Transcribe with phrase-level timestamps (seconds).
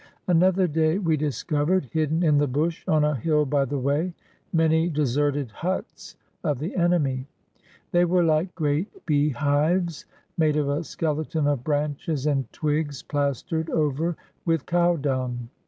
[0.25, 4.15] Another day we discovered, hidden in the bush, on a hill by the way,
[4.51, 7.27] many deserted huts of the enemy.
[7.91, 10.05] They were like great beehives
[10.39, 15.49] made of a skeleton of branches and twigs plastered over with cow dung.